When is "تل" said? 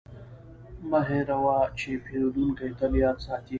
2.79-2.91